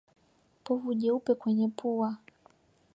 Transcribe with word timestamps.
Povu 0.63 0.91
jeupe 0.99 1.33
kwenye 1.35 1.67
pua 1.67 2.17